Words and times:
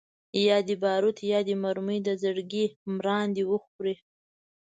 یا 0.47 0.57
دي 0.67 0.75
باروت 0.83 1.17
یا 1.31 1.39
دي 1.47 1.55
مرمۍ 1.63 1.99
د 2.03 2.09
زړګي 2.21 2.65
مراندي 2.95 3.43
وخوري 3.51 3.95